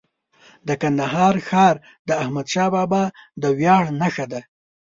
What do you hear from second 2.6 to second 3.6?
بابا د